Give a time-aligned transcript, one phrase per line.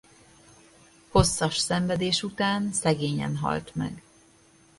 [1.09, 4.03] Hosszas szenvedés után szegényen halt meg.